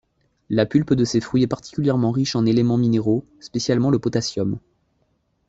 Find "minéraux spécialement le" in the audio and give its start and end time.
2.79-3.99